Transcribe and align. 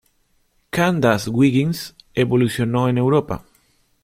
Candace 0.71 1.27
Wiggins 1.29 1.93
evolucionó 2.15 2.89
en 2.89 2.97
Europa. 2.97 3.43